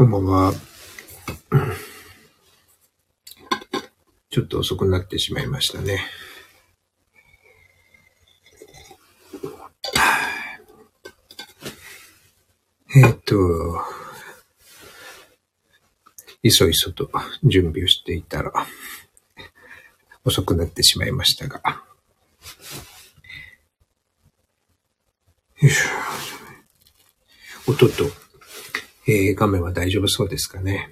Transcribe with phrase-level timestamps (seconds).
[0.00, 0.54] こんばんは。
[4.30, 6.00] ちょっと遅くなってしまいましたね。
[12.96, 13.36] えーっと、
[16.42, 17.10] いそいそと
[17.44, 18.50] 準備をしていたら、
[20.24, 21.60] 遅くなってしまいましたが。
[25.60, 27.70] よいしょ。
[27.72, 28.19] 音と、
[29.12, 30.90] えー画面は大丈夫そうですかね。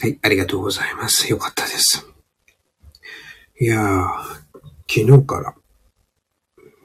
[0.00, 1.30] はい、ありがとうございます。
[1.30, 2.04] よかったです。
[3.60, 4.06] いやー、
[4.88, 5.54] 昨日から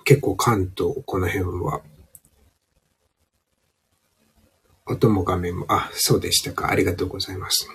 [0.06, 1.82] 結構関東、この辺は、
[4.86, 6.70] 音も画面も、あ、そうでしたか。
[6.70, 7.68] ありがとうございます。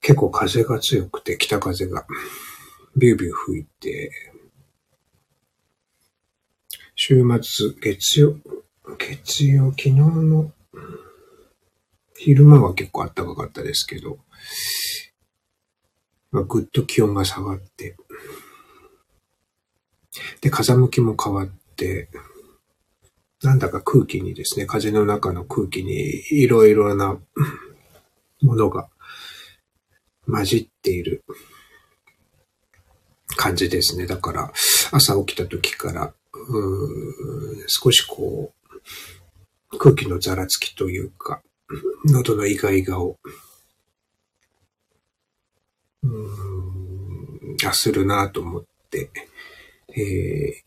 [0.00, 2.06] 結構風が強くて、北風が
[2.96, 4.10] ビュービュー吹いて、
[6.94, 8.36] 週末、月曜、
[8.98, 10.52] 月曜、昨日の
[12.16, 14.18] 昼間は結構暖かかったですけど、
[16.30, 17.96] まあ、ぐっと気温が下がって、
[20.40, 22.08] で、風向きも変わって、
[23.42, 27.18] なんだか空気にですね、風の中の空気にいろいろな
[28.40, 28.88] ものが
[30.26, 31.24] 混じっている。
[33.36, 34.06] 感じですね。
[34.06, 34.52] だから、
[34.92, 36.14] 朝起きた時から、
[36.48, 38.52] うん少しこ
[39.72, 41.42] う、空気のざらつきというか、
[42.06, 43.18] 喉のイガイガを、
[46.02, 49.10] うーん、がするなと思って、
[49.96, 50.64] えー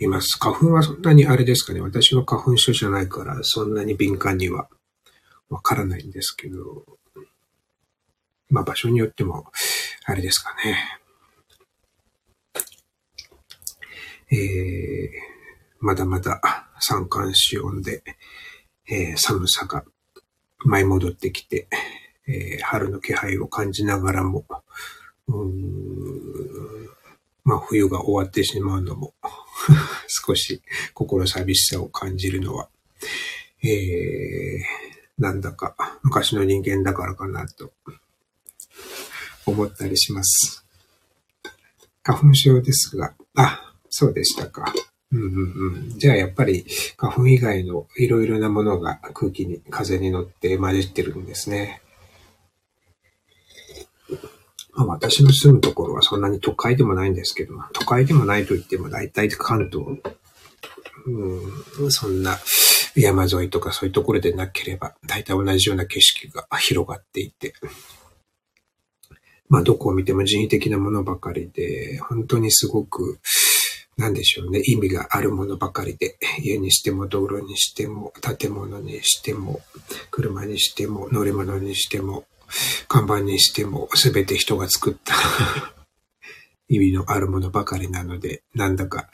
[0.00, 0.38] います。
[0.38, 1.80] 花粉はそんなにあれですかね。
[1.80, 4.68] 私は花粉症じゃないから、そんなに敏感には
[5.50, 6.84] わからないんですけど、
[8.48, 9.46] まあ場所によっても、
[10.04, 10.97] あれですかね。
[14.30, 15.08] えー、
[15.80, 16.40] まだまだ
[16.80, 18.02] 三寒四温で、
[18.90, 19.84] えー寒さが
[20.64, 21.68] 舞い戻ってきて、
[22.26, 24.44] えー春の気配を感じながらも、
[27.44, 29.14] まあ冬が終わってしまうのも
[30.26, 30.62] 少し
[30.92, 32.68] 心寂しさを感じるのは、
[33.62, 37.72] えー、なんだか昔の人間だからかなと
[39.46, 40.64] 思ったりします。
[42.02, 44.72] 花粉症ですが、あ、そうでしたか。
[45.10, 46.66] うんうんうん、じゃあやっぱり
[46.98, 51.80] 花粉以外のいろいろなものが空気に、風に乗って混じってるんですね。
[54.74, 59.98] まあ、私の住むところはそんなに都会でもないんですけど、都会でもないと言っても大体関東、
[61.06, 62.38] うん、そんな
[62.94, 67.54] 山沿いとかそういうところでなければ、大体同じような景色が広がっていて、
[69.48, 73.18] まあどこを見ても人為的なものばかりで、本当にすごく、
[73.98, 79.60] なんでしょうね、意味があるものばかりで、家にしても道路にしても、建物にしても、
[80.12, 82.24] 車にしても、乗り物にしても、
[82.86, 85.14] 看板にしても、すべて人が作った。
[86.68, 89.10] 意味のあるものばかりなので、なんだか、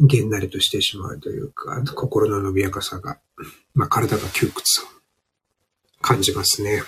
[0.00, 3.20] げんなりとしてしまうというか、心の伸びやかさが、
[3.74, 4.86] まあ体が窮屈を
[6.00, 6.82] 感じますね。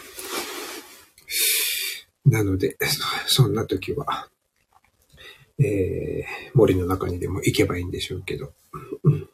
[2.25, 2.77] なので、
[3.29, 4.29] そんな時は、
[5.61, 8.53] えー、森の中にでも行けばいいんでしょうけど、
[9.05, 9.29] うん。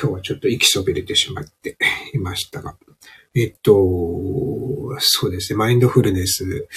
[0.00, 1.76] 今日はちょっと息そびれてしまって
[2.14, 2.76] いましたが、
[3.34, 3.72] えっと、
[4.98, 6.68] そうですね、マインドフルネス、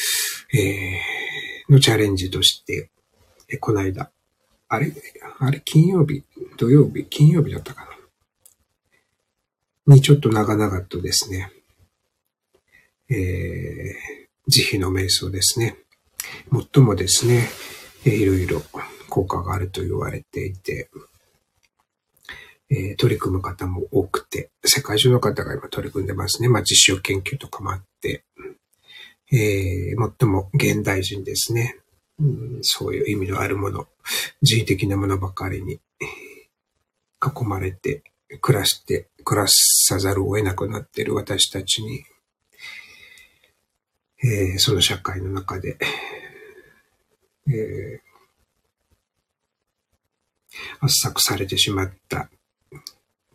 [0.54, 2.90] えーのチャレンジとして、
[3.48, 4.12] えこの間、
[4.68, 4.92] あれ？
[5.40, 5.62] あれ？
[5.64, 6.24] 金曜日？
[6.58, 7.06] 土曜日？
[7.06, 7.88] 金曜日だったか
[9.88, 9.96] な？
[9.96, 11.52] にちょっと長々とですね、
[13.10, 15.78] えー慈悲の瞑想ですね。
[16.74, 17.50] 最もですね、
[18.06, 18.62] いろいろ
[19.10, 20.90] 効果があると言われていて、
[22.70, 26.50] え取り組む方も多くて、世界中の方が今取り組んでますね。
[26.50, 28.24] まあ、実証研究とかもあって、
[29.32, 31.78] えー最も現代人ですね、
[32.20, 33.88] うんそういう意味のあるもの、
[34.42, 35.80] 人為的なものばかりに
[37.22, 38.04] 囲まれて
[38.42, 42.04] 暮らして、暮らさざるを得なくなっている私たちに、
[44.24, 45.78] えーその社会の中で、
[47.48, 48.14] えー
[50.82, 52.30] 圧搾されてしまった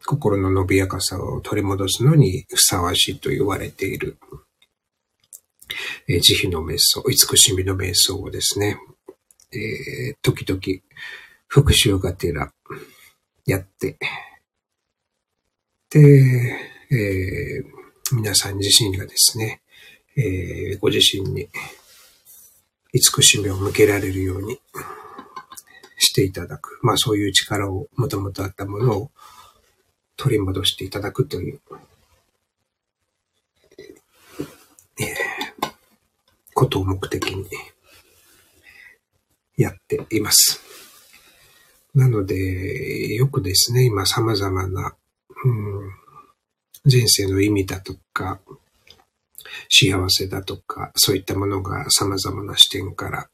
[0.06, 4.18] 心の伸びやかさを取り戻すのにふさわしいと言われている、
[6.08, 8.78] えー慈悲の瞑想、慈しみの瞑想をですね、
[9.52, 10.60] えー時々
[11.48, 12.52] 復習がてら
[13.46, 13.98] やって、
[15.90, 16.00] で、
[16.90, 19.60] えー皆さん自身がですね、
[20.18, 21.48] えーご自身に
[22.92, 24.58] 慈しみを向けられるように
[25.98, 26.78] していただく。
[26.82, 29.10] まあそういう力をもともとあったものを
[30.16, 31.60] 取り戻していただくという、
[34.98, 35.06] えー、
[36.54, 37.46] ことを目的に
[39.56, 40.60] やっています。
[41.94, 44.94] なので、よくですね、今様々な、
[45.44, 45.90] うん、
[46.84, 48.40] 人生の意味だとか、
[49.68, 53.28] 幸せだとか、そういったものが様々な視点から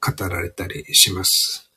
[0.00, 1.70] 語られたりします。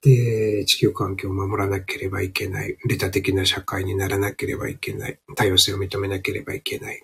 [0.00, 7.02] で、地球環境を守らなければいけない、利他的な社会にならなければいけない、多様性を認めなければいけない。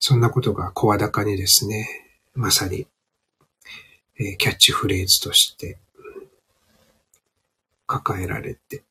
[0.00, 1.86] そんなことが声高にですね、
[2.34, 2.86] まさに、
[4.18, 5.78] えー、キャッチフレーズとして
[7.86, 8.82] 抱えられて、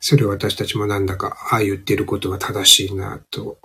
[0.00, 3.58] それを私たちもなんだか、ああ言ってることは正しいなと、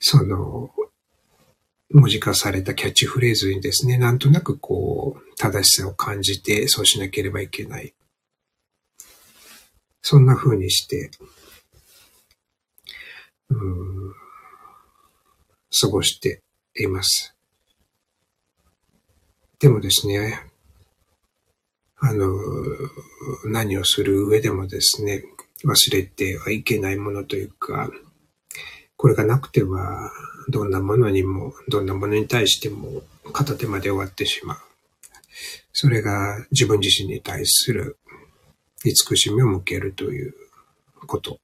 [0.00, 0.70] その、
[1.90, 7.94] 文字化されたキャッチフレーズにですね、なんとなくこう、正しさを感じて、そうしなければいけない。
[10.02, 11.10] そんな風にして、
[13.50, 14.14] うん、
[15.80, 16.42] 過ごして
[16.78, 17.36] います。
[19.58, 20.50] でもですね、
[21.98, 22.28] あの、
[23.46, 25.24] 何をする上でもですね、
[25.64, 27.90] 忘れてはいけないものというか、
[28.96, 30.10] これがなくては、
[30.48, 33.02] どんなものにも、どんなものに対しても、
[33.32, 34.58] 片手まで終わってしまう。
[35.72, 37.98] それが自分自身に対する
[38.84, 40.34] 慈しみを向けるという
[41.06, 41.38] こと、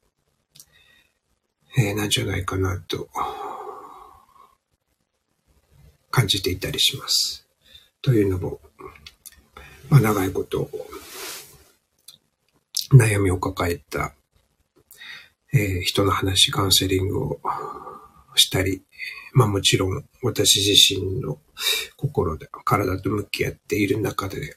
[1.76, 3.08] えー、なんじゃないかなと
[6.10, 7.46] 感じていたりします。
[8.00, 8.60] というのも、
[9.92, 10.70] まあ、長いこと
[12.94, 14.14] 悩みを抱えた、
[15.52, 17.40] えー、人の話、カウンセリングを
[18.34, 18.80] したり、
[19.34, 21.36] まあもちろん私自身の
[21.98, 24.56] 心で、体と向き合っている中で、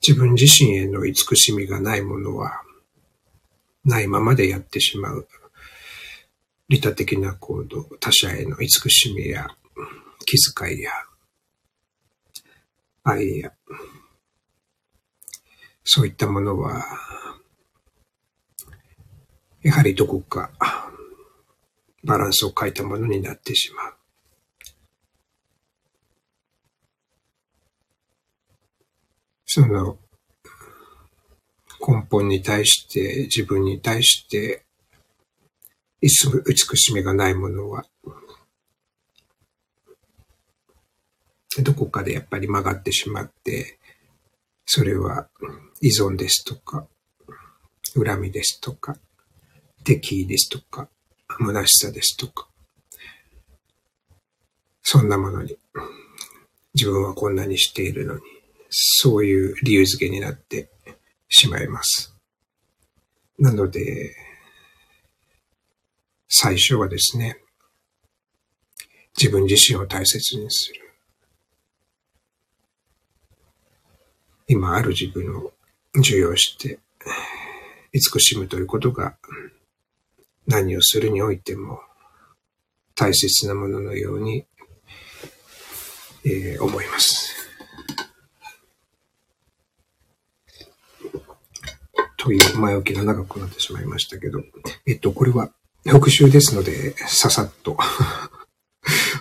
[0.00, 2.62] 自分自身への慈しみがないものは、
[3.84, 5.26] ないままでやってしまう。
[6.68, 9.48] 利他的な行動、他者への慈しみや
[10.24, 10.92] 気遣いや
[13.04, 13.52] 愛や、
[15.84, 16.84] そういったものは、
[19.62, 20.50] やはりどこか
[22.04, 23.94] バランスを欠いたものになってしまう。
[29.46, 29.98] その
[31.86, 34.64] 根本に対して、自分に対して、
[36.00, 37.84] いつも美しみがないものは、
[41.60, 43.78] どこかでやっぱり曲がってしまって、
[44.64, 45.28] それは
[45.80, 46.86] 依存ですとか、
[47.94, 48.96] 恨みですとか、
[49.84, 50.88] 敵意ですとか、
[51.28, 52.48] 虚しさですとか、
[54.82, 55.58] そんなものに、
[56.74, 58.20] 自分はこんなにしているのに、
[58.70, 60.70] そういう理由付けになって
[61.28, 62.16] しまいます。
[63.38, 64.16] なので、
[66.28, 67.38] 最初はですね、
[69.18, 70.81] 自分自身を大切にする。
[74.52, 75.50] 今ある自分を
[75.94, 76.78] 受容して、
[77.94, 79.16] 慈しむということが
[80.46, 81.80] 何をするにおいても
[82.94, 84.44] 大切なもののように、
[86.26, 87.34] えー、思います。
[92.18, 94.42] という前置きが長くなってしまいましたけど、
[94.86, 95.50] えっと、これは
[95.86, 97.78] 復習ですので、ささっと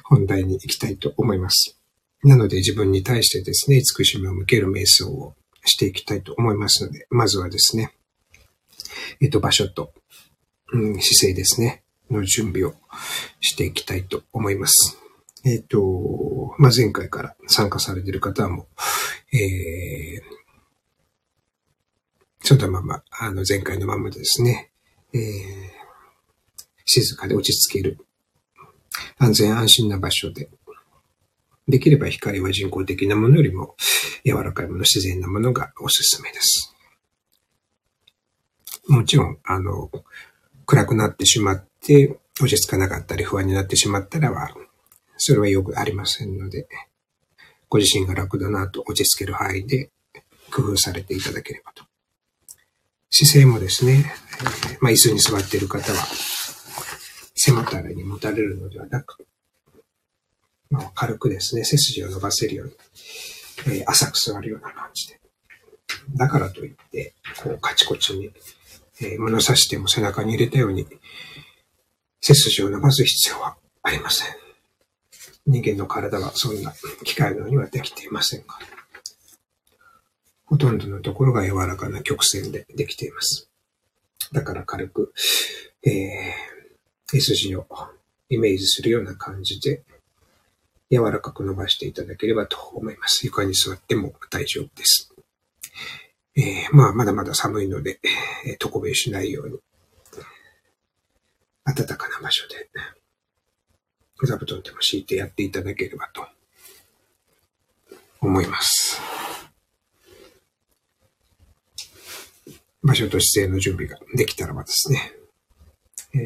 [0.04, 1.81] 本題に行きたいと思います。
[2.24, 5.36] なので自分に対してですね、慈しみを向ける瞑想を
[5.66, 7.94] していきたいと思いますので、まずはですね、
[9.20, 9.94] えっと、場所と
[10.74, 12.74] うん、姿勢ですね、の準備を
[13.42, 14.98] していきたいと思います。
[15.44, 18.68] えっ、と、まあ、前回から参加されている方も、
[19.34, 20.22] えー、
[22.42, 24.72] そのまま、あの、前回のままですね、
[25.14, 25.22] えー、
[26.86, 27.98] 静かで落ち着ける、
[29.18, 30.50] 安全安心な場所で、
[31.68, 33.76] できれば光は人工的なものよりも
[34.26, 36.76] 柔らかいもの、自然なものがおすすめです。
[38.88, 39.90] もちろん、あの、
[40.66, 44.50] 暗くなってしまって、落ち着かなかったり不安になってしまったらは、
[45.18, 46.68] それはよくありませんので、
[47.70, 49.92] ご自身が楽だなと落ち着ける範囲で
[50.52, 51.84] 工夫されていただければと。
[53.10, 54.14] 姿勢もですね、
[54.72, 56.06] え、まあ、椅子に座っている方は、
[57.36, 59.26] 背もたれに持たれるのではなく、
[60.94, 62.74] 軽くですね、背筋を伸ばせるように、
[63.68, 65.20] えー、浅く座るような感じで。
[66.16, 67.14] だからといって、
[67.44, 68.32] こう、カチコチに
[69.02, 70.86] えー、物差しても背中に入れたように、
[72.22, 74.28] 背筋を伸ばす必要はありません。
[75.48, 76.72] 人間の体はそんな
[77.04, 78.60] 機械のようにはできていませんが、
[80.46, 83.50] ほとんどのところが柔らかな曲線でできています。
[84.32, 85.14] だから軽く、
[85.84, 85.92] えー、
[87.10, 87.66] 背筋を
[88.30, 89.82] イメージするような感じで、
[90.92, 93.26] 柔らかく伸ばしていただければと思います。
[93.26, 95.16] 床に座っても大丈夫です。
[96.36, 98.00] えー、まあ、まだまだ寒いので、
[98.46, 99.58] えー、床べしないように、
[101.66, 102.70] 暖かな場所で、
[104.26, 106.28] 座布団でも敷いてやっていただければと
[108.20, 109.02] 思います。
[112.84, 115.14] 場所と姿勢の準備ができたらばですね、
[116.14, 116.18] え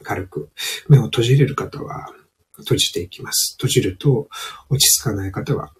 [0.00, 0.50] ー、軽く
[0.88, 2.14] 目を閉じれる方は
[2.58, 3.54] 閉じていきます。
[3.56, 4.28] 閉じると
[4.68, 5.72] 落ち着かない方は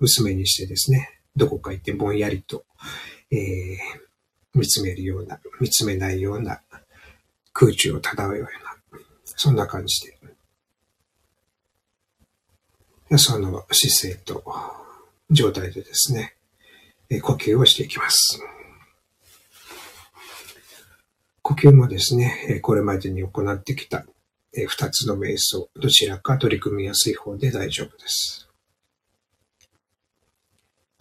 [0.00, 2.64] 薄めにしてですね、どこか行ってぼんやりと、
[3.30, 3.38] えー、
[4.54, 6.60] 見つめるような、見つめないような
[7.52, 10.06] 空中を漂うような、そんな感じ
[13.10, 14.42] で、その姿勢と
[15.30, 16.34] 状態でですね、
[17.22, 18.40] 呼吸をしていきます。
[21.42, 24.06] 呼吸もですね、これまでに行ってきた
[24.56, 28.48] 2つの瞑想、どちらか取り組みやすい方で大丈夫です。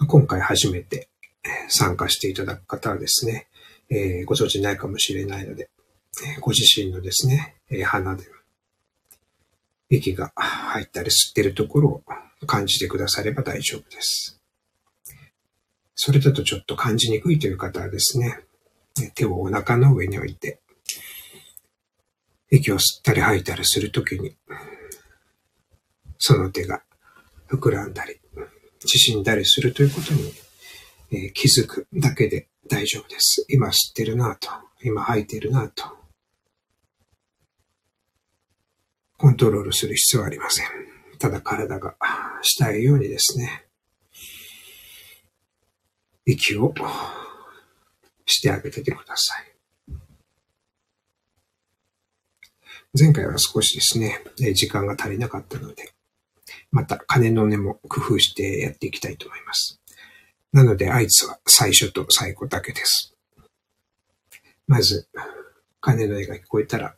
[0.08, 1.08] 今回初めて
[1.70, 3.48] 参加していただく方はですね、
[3.90, 5.70] えご存知ないかもしれないので、
[6.42, 7.56] ご自身のですね、
[7.86, 8.24] 鼻で
[9.90, 11.90] 息が入ったり吸ってるところ
[12.42, 14.40] を感じてくだされば大丈夫です。
[15.96, 18.40] それだとちょっと感じにくいという方はですね、
[19.16, 20.60] 手をお腹の上に置いて、
[22.56, 24.36] 息を吸ったり吐いたりするときに、
[26.20, 26.84] その手が
[27.50, 28.20] 膨らんだり、
[28.86, 30.32] 縮んだりするということに、
[31.12, 33.44] え、気づくだけで大丈夫です。
[33.50, 34.50] 今吸ってるなと、
[34.84, 35.84] 今吐いてるなと。
[39.18, 40.68] コントロールする必要はありません。
[41.18, 41.96] ただ体が
[42.44, 43.66] したいようにですね、
[46.26, 46.72] 息を
[48.28, 49.53] してあげててください。
[52.96, 54.20] 前回は少しですね、
[54.54, 55.94] 時間が足りなかったので、
[56.72, 59.82] また金の根も工夫してやっていきたいと思います。
[60.52, 63.16] なので、あいつは最初と最後だけです。
[64.68, 65.08] まず、
[65.82, 66.96] 金の絵が聞こえたら、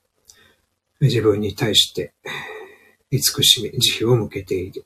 [0.99, 2.13] 自分に対して
[3.09, 4.85] 慈しみ、慈悲を向けている、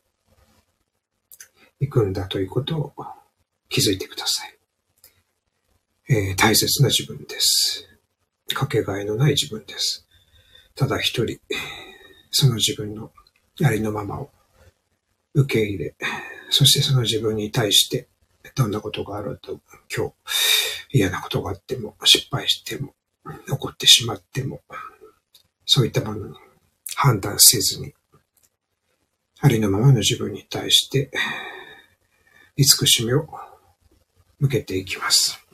[1.80, 2.94] 行くんだということを
[3.68, 4.60] 気づいてください。
[6.10, 7.88] えー、大切な自分です。
[8.54, 10.06] かけがえのない自分です。
[10.80, 11.42] ただ一人、
[12.32, 13.12] その自分の
[13.66, 14.30] ありのままを
[15.34, 15.96] 受け入れ、
[16.50, 18.08] そしてその自分に対して
[18.56, 19.60] どんなことがあると
[19.94, 22.94] 今日嫌なことがあっても失敗しても
[23.50, 24.62] 怒ってしまっても
[25.66, 26.36] そういったものに
[26.96, 27.94] 判断せずに
[29.42, 31.12] ありのままの自分に対して
[32.56, 33.28] 慈しみを
[34.40, 35.49] 向けていきます。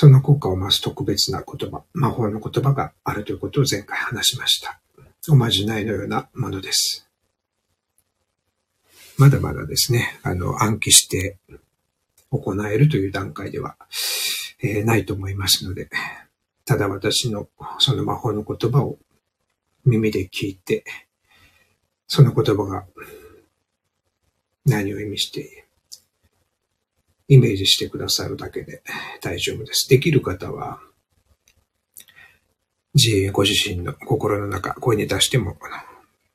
[0.00, 4.78] その効果を増す特別な言葉、魔法の言葉があるということを前回話しました。
[5.28, 7.08] おまじないのようなものです。
[9.16, 11.38] まだまだですね、あの、暗記して
[12.30, 13.74] 行えるという段階では、
[14.62, 15.90] えー、ないと思いますので、
[16.64, 17.48] ただ私の
[17.80, 18.98] その魔法の言葉を
[19.84, 20.84] 耳で聞いて、
[22.06, 22.86] その言葉が
[24.64, 25.67] 何を意味して
[27.28, 28.82] イメージしてくださるだけで
[29.20, 29.86] 大丈夫です。
[29.88, 30.80] できる方は、
[32.94, 35.56] 自ご自身の心の中、声に出しても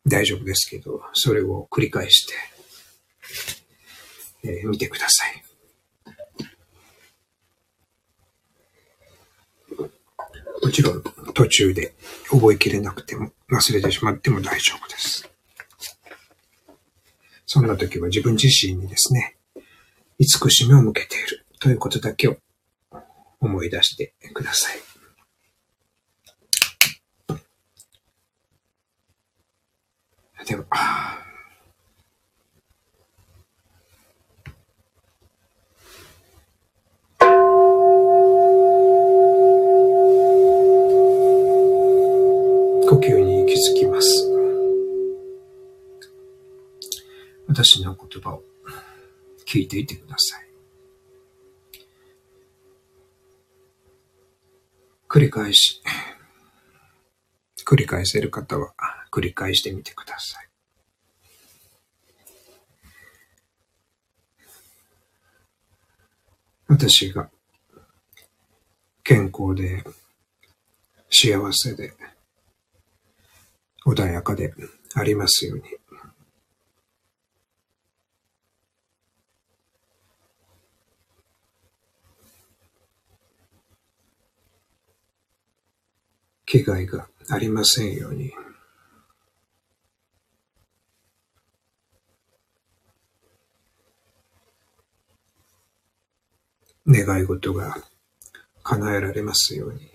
[0.06, 2.34] 大丈夫ですけど、それを繰り返して、
[4.44, 5.44] えー、見てください。
[10.62, 11.94] もちろん途中で
[12.30, 15.30] 覚えきれなくても忘れてしまっても大丈夫です。
[17.46, 19.36] そんな時は自分自身にですね、
[20.26, 22.38] 慈しみを向けているということだけを
[23.42, 24.78] 思い出してください。
[30.46, 30.66] では、
[42.90, 44.30] 呼吸に気づきます。
[47.48, 48.53] 私の言葉を
[49.54, 50.48] 聞いていてください。
[55.08, 55.80] 繰り返し、
[57.64, 58.74] 繰り返せる方は
[59.12, 60.50] 繰り返してみてください。
[66.68, 67.30] 私が
[69.04, 69.84] 健康で
[71.12, 71.94] 幸せで、
[73.86, 74.52] 穏やかで
[74.96, 75.83] ありますように。
[86.54, 88.32] 危害がありませんように。
[96.88, 97.76] 願い事が
[98.62, 99.90] 叶えられますように。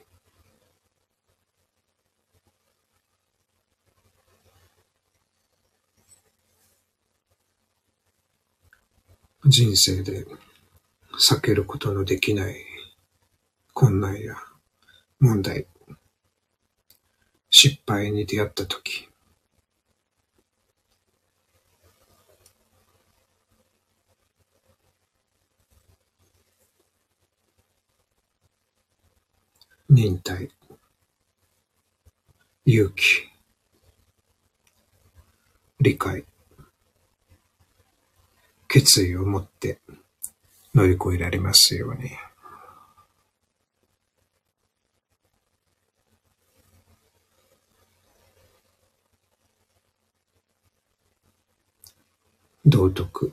[9.47, 10.27] 人生で
[11.31, 12.57] 避けることのできない
[13.73, 14.35] 困難や
[15.21, 15.69] 問題、
[17.50, 19.09] 失敗に出会ったとき、
[29.88, 30.50] 忍耐、
[32.67, 33.26] 勇気、
[35.81, 36.25] 理解、
[38.69, 39.81] 決意を持って
[40.75, 42.11] 乗り越えられますように。
[52.70, 53.32] 道徳、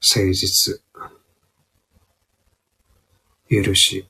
[0.00, 0.80] 誠実、
[3.50, 4.06] 許し、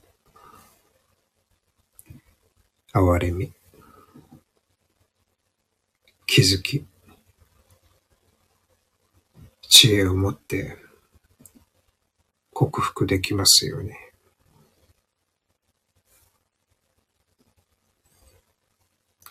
[2.93, 3.51] 憐れみ、
[6.27, 6.85] 気づき、
[9.71, 10.77] 知恵を持って
[12.53, 13.93] 克服できますように。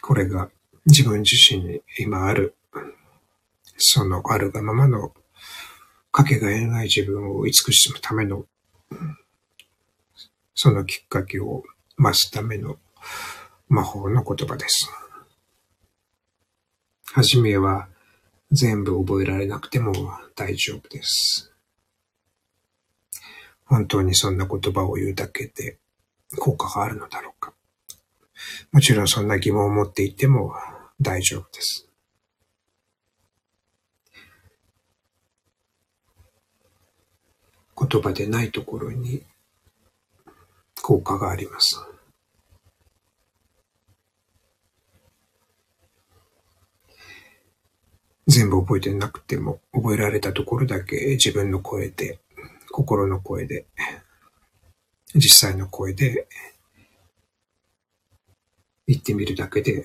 [0.01, 0.49] これが
[0.87, 2.55] 自分自身に今ある、
[3.85, 5.13] そのあるがままの
[6.11, 8.45] かけがえない自分を慈しむための、
[10.55, 11.63] そのきっかけを
[11.97, 12.77] 増すための
[13.67, 14.89] 魔法の言葉です。
[17.13, 17.89] はじめは
[18.51, 19.93] 全部覚えられなくても
[20.35, 21.51] 大丈夫です。
[23.65, 25.77] 本当にそんな言葉を言うだけで
[26.37, 27.53] 効果があるのだろうか。
[28.71, 30.53] もちろんそんな疑問を持っていても
[31.01, 31.87] 大丈夫です。
[37.77, 39.23] 言葉でないところに
[40.81, 41.79] 効果があります。
[48.27, 52.19] 全部覚えてなくても、覚えられたところだけ自分の声で、
[52.71, 53.65] 心の声で、
[55.15, 56.27] 実際の声で
[58.87, 59.83] 言ってみるだけで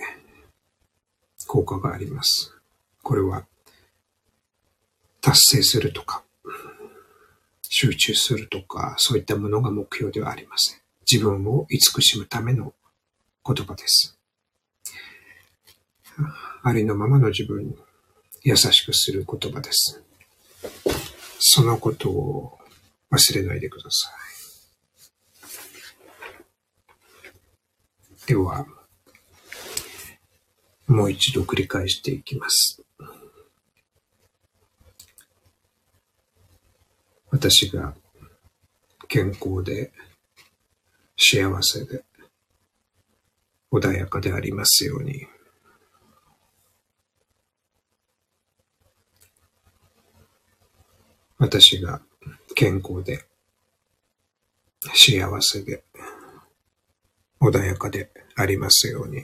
[1.47, 2.55] 効果があります。
[3.03, 3.47] これは
[5.21, 6.23] 達成するとか、
[7.71, 10.81] 集中するとか、そういったものが目標ではありません。
[11.11, 12.75] 自分を慈しむための
[13.45, 14.19] 言葉です。
[16.63, 17.77] ありのままの自分に
[18.43, 20.03] 優しくする言葉です。
[21.39, 22.59] そのことを
[23.13, 24.11] 忘れないでくださ
[28.27, 28.29] い。
[28.29, 28.67] では、
[30.87, 32.83] もう一度繰り返していきます。
[37.31, 37.95] 私が
[39.09, 39.93] 健康で
[41.17, 42.05] 幸せで
[43.71, 45.27] 穏やかでありますように。
[51.39, 52.01] 私が
[52.57, 53.25] 健康で、
[54.93, 55.85] 幸せで、
[57.41, 59.23] 穏やかでありますように。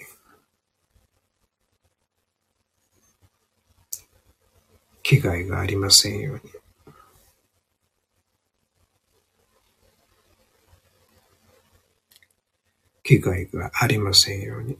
[5.03, 6.64] 危害がありませんように。
[13.05, 14.79] 危害がありませんように。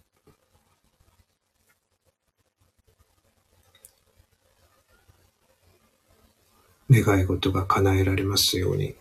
[6.91, 8.95] 願い事が叶えられますように。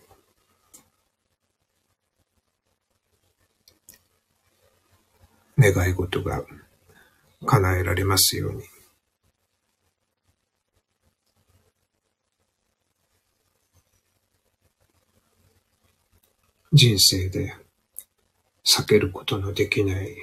[5.58, 6.44] 願い事が
[7.46, 8.64] 叶えられますように。
[16.74, 17.63] 人生で
[18.66, 20.16] 避けることのできない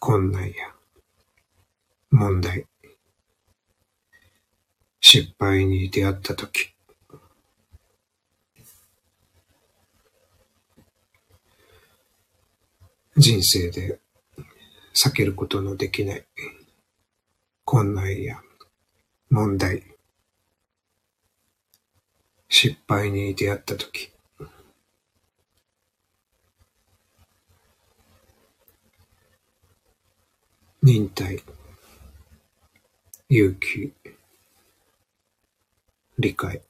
[0.00, 0.74] 困難や
[2.10, 2.66] 問題、
[5.00, 6.74] 失敗に出会ったとき、
[13.16, 14.00] 人生で
[14.94, 16.26] 避けることのできない
[17.64, 18.40] 困難や
[19.30, 19.82] 問題、
[22.48, 24.13] 失敗に出会ったとき、
[30.86, 31.42] 忍耐、
[33.30, 33.94] 勇気、
[36.18, 36.60] 理解、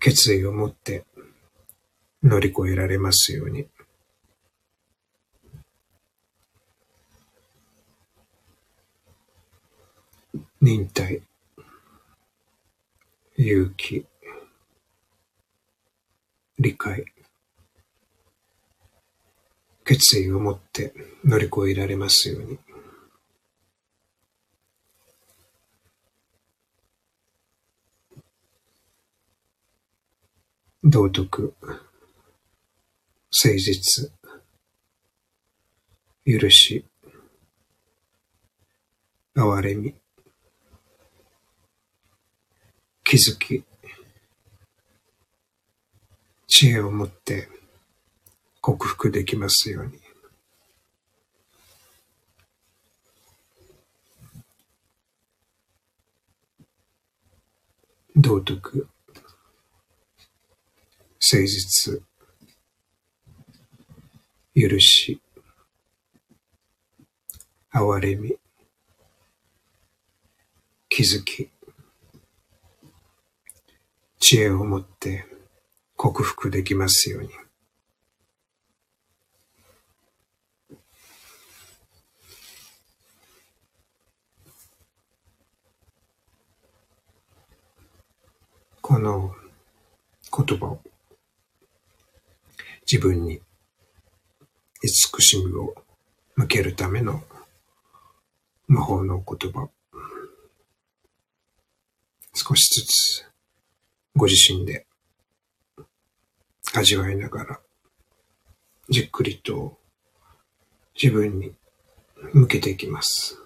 [0.00, 1.04] 決意を持って
[2.24, 3.68] 乗り越えられますように。
[10.60, 11.22] 忍耐、
[13.36, 14.04] 勇気、
[16.58, 17.04] 理解、
[19.86, 20.92] 決意を持って
[21.24, 22.58] 乗り越えられますように。
[30.82, 34.10] 道徳、誠実、
[36.24, 36.84] 許し、
[39.36, 39.94] 憐れみ、
[43.04, 43.62] 気づき、
[46.48, 47.48] 知恵を持って
[48.66, 49.92] 克服できますように。
[58.16, 58.88] 道徳、
[61.20, 62.02] 誠実、
[64.56, 65.20] 許し、
[67.72, 68.36] 憐れみ、
[70.88, 71.50] 気づき、
[74.18, 75.24] 知恵を持って
[75.94, 77.45] 克服できますように。
[88.88, 89.34] この
[90.46, 90.80] 言葉を。
[92.88, 93.40] 自分に。
[94.80, 95.74] 慈しみを。
[96.36, 97.24] 向けるための。
[98.68, 99.68] 魔法の言葉。
[102.32, 103.28] 少しずつ。
[104.14, 104.86] ご自身で。
[106.72, 107.60] 味わいながら。
[108.88, 109.80] じっくりと。
[110.94, 111.56] 自分に。
[112.32, 113.36] 向けていきます。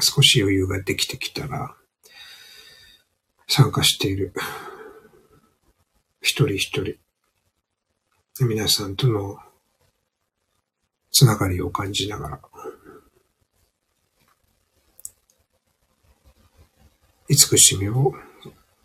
[0.00, 1.76] 少し余裕ができてきたら。
[3.52, 4.32] 参加している
[6.22, 6.94] 一人一人、
[8.46, 9.38] 皆さんとの
[11.10, 12.40] つながりを感じながら、
[17.28, 18.14] 慈しみを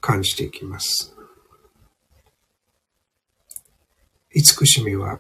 [0.02, 1.16] 感じていきます。
[4.32, 5.20] 慈しみは、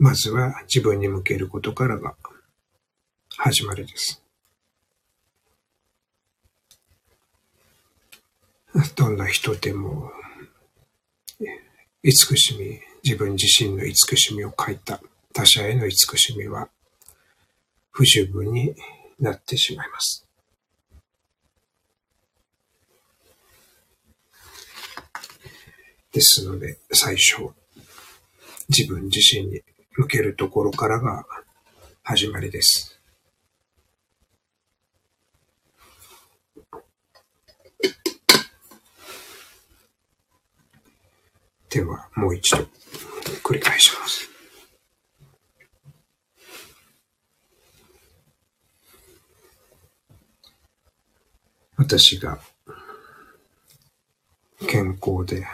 [0.00, 2.16] まずは自分に向けることからが
[3.36, 4.21] 始まりです。
[8.96, 10.10] どんな人でも、
[12.02, 15.00] 慈しみ、自分自身の慈しみを書いた
[15.32, 16.68] 他者への慈しみは
[17.90, 18.74] 不十分に
[19.20, 20.26] なってしまいます。
[26.12, 27.50] ですので、最初、
[28.68, 29.62] 自分自身に
[29.96, 31.24] 向けるところからが
[32.02, 32.91] 始まりです。
[41.72, 42.68] では、もう一度
[43.42, 44.28] 繰り返します。
[51.78, 52.38] 私が
[54.68, 55.46] 健康で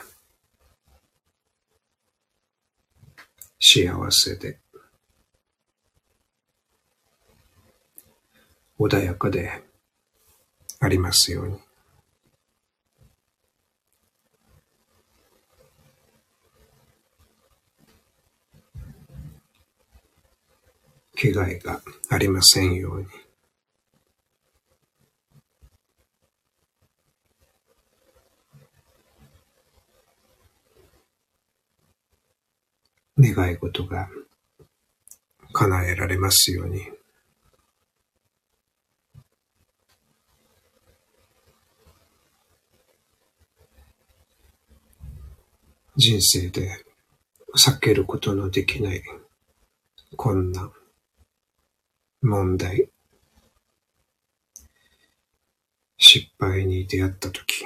[3.60, 4.58] 幸せで
[8.78, 9.62] 穏やかで
[10.80, 11.67] ありますように。
[21.18, 23.06] 気概がありませんように。
[33.34, 34.08] 願い事が
[35.52, 36.82] 叶えられますように。
[45.96, 46.84] 人生で
[47.56, 49.02] 避けることのできない
[50.16, 50.72] 困難、
[52.20, 52.90] 問題。
[55.96, 57.64] 失敗に出会ったとき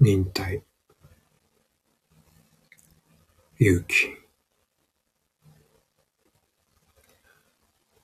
[0.00, 0.64] 忍耐。
[3.60, 4.08] 勇気。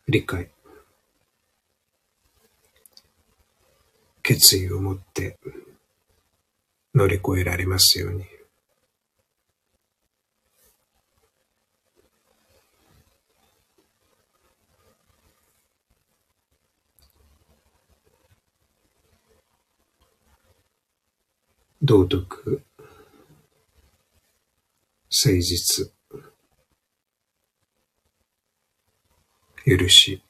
[0.07, 0.49] 理解。
[4.23, 5.37] 決意を持って。
[6.95, 8.25] 乗り越えられますように。
[21.81, 22.63] 道徳、
[25.11, 25.91] 誠実、
[29.65, 30.23] 許し、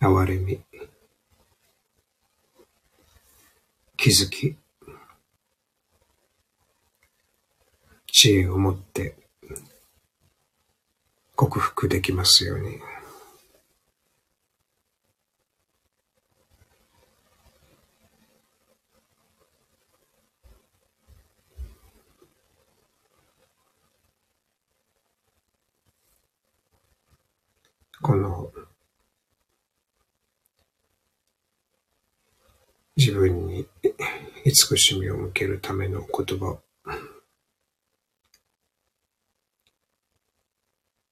[0.00, 0.62] 憐れみ、
[4.02, 4.56] 気づき、
[8.08, 9.14] 知恵を持って
[11.36, 12.80] 克服できますように。
[28.00, 28.50] この
[32.96, 33.66] 自分に
[34.54, 36.60] 慈しみを向けるための言葉を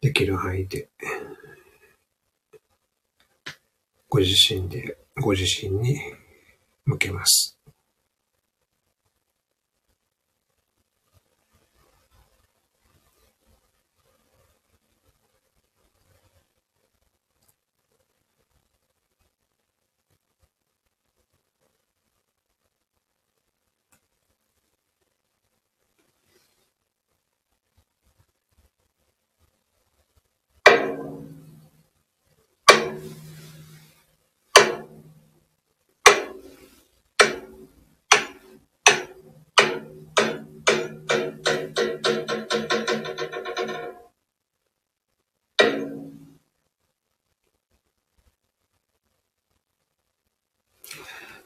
[0.02, 0.90] できる範囲で
[4.10, 5.98] ご自身でご自身に
[6.84, 7.59] 向けます。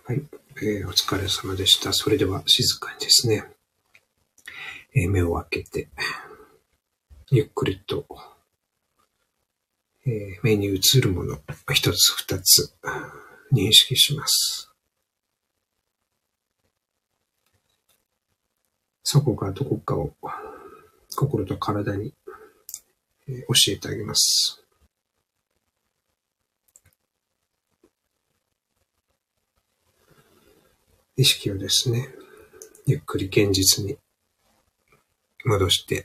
[0.07, 0.23] はい、
[0.63, 1.95] えー、お疲れ様でした。
[1.95, 3.43] それでは静かにですね、
[4.95, 5.89] えー、目を開けて、
[7.31, 8.05] ゆっくりと、
[10.05, 10.13] えー、
[10.43, 11.39] 目に映るもの、
[11.73, 12.75] 一つ二つ
[13.51, 14.71] 認識します。
[19.03, 20.13] そこがどこかを
[21.17, 22.13] 心と体に、
[23.27, 24.64] え、教えてあげます。
[31.17, 32.09] 意識をですね、
[32.87, 33.97] ゆっくり現実に
[35.45, 36.05] 戻して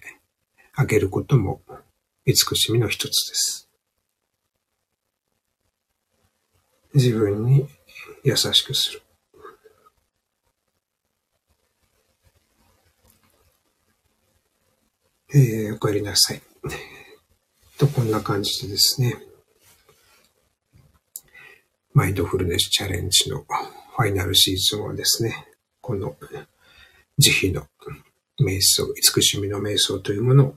[0.76, 1.62] あげることも
[2.26, 3.70] 慈しみの一つです。
[6.94, 7.68] 自分に
[8.24, 9.02] 優しくする。
[15.34, 16.42] えー、お帰りなさい。
[17.78, 19.16] と、こんな感じでですね、
[21.94, 25.48] マインドフルネスチャレンジのファイナルシーズンはですね、
[25.82, 26.16] この
[27.18, 27.68] 慈悲の
[28.40, 30.56] 瞑想、慈しみの瞑想というものを、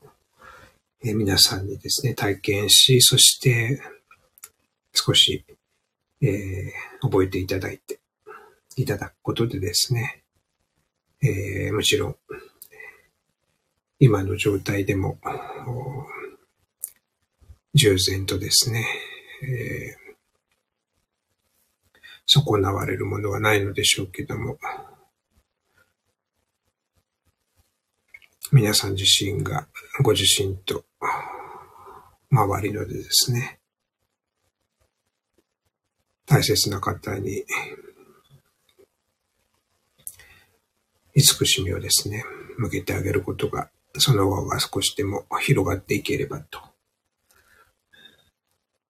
[1.03, 3.81] え皆さんにですね、体験し、そして
[4.92, 5.45] 少し、
[6.21, 7.99] えー、覚えていただいて、
[8.77, 10.23] いただくことでですね、
[11.23, 12.16] えー、もちろん、
[13.99, 15.18] 今の状態でも、
[17.75, 18.87] 従前とですね、
[19.42, 20.02] えー
[22.35, 24.59] 損なわれるものはないのでしょうけども、
[28.51, 29.66] 皆さん自身が
[30.03, 30.85] ご自身と
[32.31, 33.61] 周りのでですね、
[36.25, 37.45] 大切な方に
[41.14, 42.25] 慈しみをですね、
[42.57, 43.68] 向けてあげることが、
[43.99, 46.62] その輪が少しでも広がっていければと。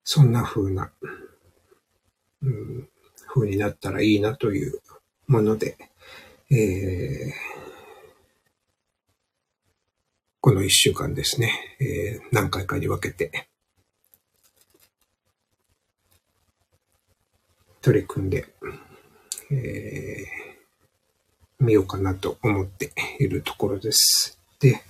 [0.05, 0.93] そんな風な、
[2.43, 2.82] うん、
[3.35, 4.81] 風になったらいいなという
[5.27, 5.79] もので、
[6.51, 7.33] えー、
[10.41, 13.49] この一週間ですね、えー、何回かに分けて、
[17.81, 18.45] 取り組んで、
[19.51, 24.39] えー、見ようかなと思っているところです。
[24.61, 24.83] で、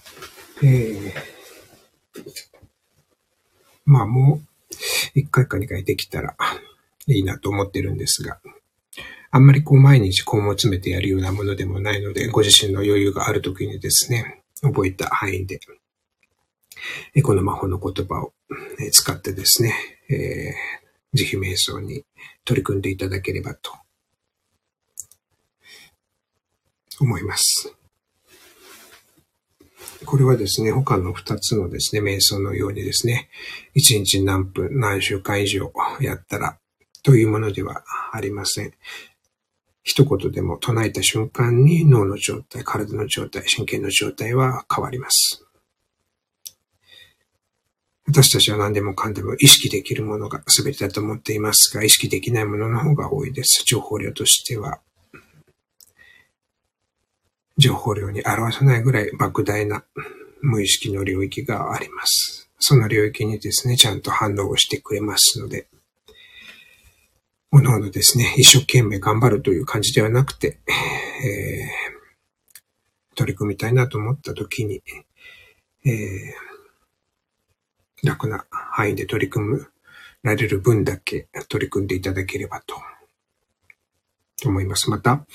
[0.64, 1.12] えー、
[3.84, 4.46] まあもう
[5.14, 6.34] 一回か二回できたら、
[7.06, 8.40] いいなと思ってるんですが、
[9.30, 15.58] あんまりこう毎日根を詰めてやるようなものでもないので、ご自身の余裕がある時にですね、覚えた範囲で、
[17.22, 18.32] この魔法の言葉を
[18.92, 19.74] 使ってですね、
[20.10, 22.04] えー、慈悲瞑想に
[22.44, 23.72] 取り組んでいただければと
[27.00, 27.74] 思います。
[30.04, 33.28] これはですね、他の二つのですね、瞑想のようにですね、
[33.74, 36.58] 一日何分、何週間以上やったら、
[37.02, 38.72] というものではありません。
[39.82, 45.44] 一言でも唱えた瞬間に脳の状態、体の状態、神経の状態は変わります。
[48.06, 53.64] 私たちは何でもかんでも意識できるものが全てだと思っていますが、意識できないものの方が多いです。
[53.64, 54.80] 情報量としては。
[57.56, 59.84] 情報量に表さないぐらい莫大な
[60.40, 62.50] 無意識の領域があります。
[62.58, 65.66] その領域にですね、ちゃんと反応をしてくれますので、
[67.54, 74.82] おのおのですね、一生懸命頑張るという感じではなくて、えー、取り組みたいなと思った時に、
[75.84, 79.68] えー、楽な範囲で取り組む
[80.22, 82.74] られる分だけ取り組んでいただければと、
[84.40, 84.88] と思います。
[84.88, 85.26] また、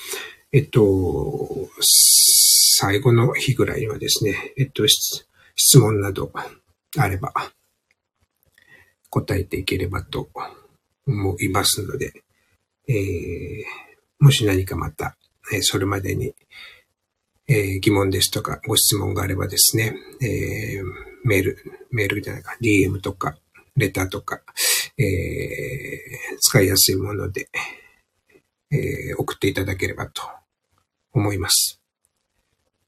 [0.50, 6.32] えっと、最後の日ぐらいにはですね、えっと、質問など
[6.96, 7.32] あれば、
[9.08, 10.28] 答えていければと
[11.08, 12.12] 思いますので、
[12.86, 13.64] えー、
[14.20, 15.16] もし何かまた、
[15.52, 16.34] え、それまでに、
[17.48, 20.82] え、疑問ですとかご質問があればですね、え、
[21.24, 21.56] メール、
[21.90, 23.36] メールじゃないか、DM とか、
[23.76, 24.42] レターとか、
[24.98, 25.04] え、
[26.40, 27.48] 使いやすいもので、
[28.70, 30.22] え、送っていただければと
[31.12, 31.80] 思います。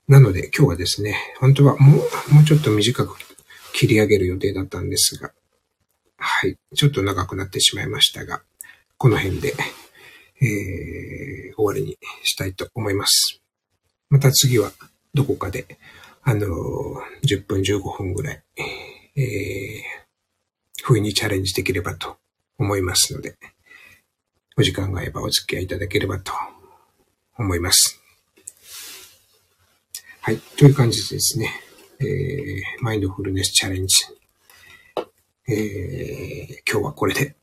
[0.09, 1.99] なので今日はですね、本当はも
[2.31, 3.17] う、もうちょっと短く
[3.73, 5.33] 切り上げる予定だったんですが、
[6.23, 6.59] はい。
[6.77, 8.43] ちょっと長くなってしまいましたが、
[8.99, 9.55] この辺で、
[10.43, 13.41] えー、終わりにしたいと思います。
[14.11, 14.71] また次は
[15.15, 15.79] どこかで、
[16.23, 16.47] あのー、
[17.27, 18.43] 10分15分ぐらい、
[19.17, 22.19] えー、不意にチャレンジできればと
[22.59, 23.37] 思いますので、
[24.59, 26.33] お時間があればお付き合いいただければと
[27.39, 27.99] 思います。
[30.21, 30.39] はい。
[30.59, 31.51] という感じでですね、
[31.99, 34.20] えー、マインドフルネスチャレンジ
[35.53, 37.35] えー、今日はこれで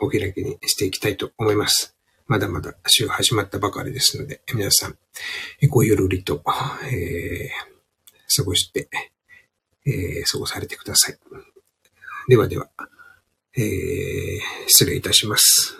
[0.00, 1.96] お開きにしていきたいと思います。
[2.28, 4.96] まだまだ週始まったばかりですので、皆さん、
[5.68, 6.40] ごゆるりと、
[6.84, 8.88] えー、過ごして、
[9.84, 11.18] えー、過ごされてください。
[12.28, 12.68] ではでは、
[13.56, 15.74] えー、失礼いたします。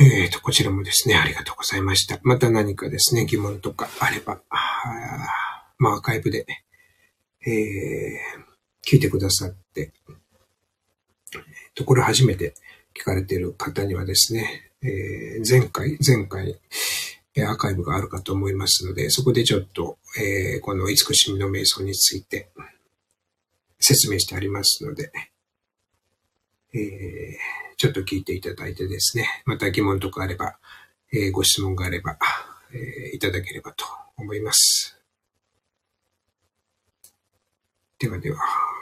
[0.00, 2.18] えっ、ー、と、こちらもですね、ありがとうございました。
[2.24, 4.58] また何かですね、疑問とかあれば、あ
[5.78, 6.46] まあ、アーカイブで、
[7.46, 9.92] えー、聞いてくださって、
[11.32, 11.38] え、
[11.76, 12.54] と、これ初めて
[12.92, 16.58] 聞かれている方にはですね、えー、前回、前回、
[17.46, 22.48] アーカイブがあるかと思いますので、そこでちょっと、えー、この慈しみの瞑想について
[23.78, 25.12] 説明してありますので、
[26.74, 30.56] えーちょっと聞いていただいてですね、また疑問とかあれば、
[31.12, 32.16] えー、ご質問があれば、
[32.72, 33.84] えー、いただければと
[34.16, 34.98] 思います。
[37.98, 38.73] ではでは。